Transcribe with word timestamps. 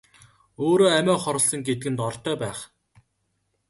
Өөрөө 0.65 0.91
амиа 0.99 1.17
хорлосон 1.23 1.61
гэдэг 1.67 1.87
нь 1.91 2.03
ортой 2.07 2.35
байх. 2.43 2.59